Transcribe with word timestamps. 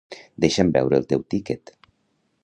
Deixa'm 0.45 0.71
veure 0.77 0.97
el 1.01 1.05
teu 1.11 1.25
tiquet. 1.33 1.75